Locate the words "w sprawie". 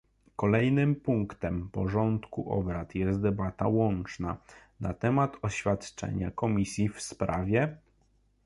6.89-7.77